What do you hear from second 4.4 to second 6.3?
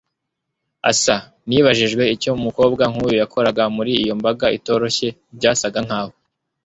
itoroshye; byasaga nkaho